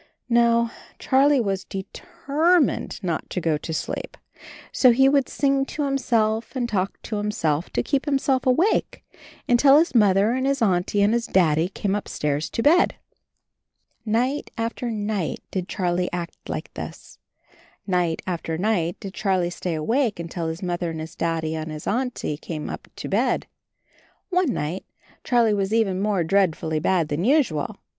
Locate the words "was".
1.39-1.63, 25.53-25.71